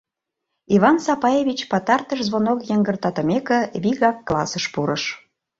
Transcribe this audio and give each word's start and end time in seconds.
Иван 0.75 0.97
Сапаевич, 1.05 1.59
пытартыш 1.71 2.19
звонок 2.27 2.59
йыҥгыртатымеке, 2.69 3.59
вигак 3.83 4.17
классыш 4.27 4.65
пурыш. 4.73 5.03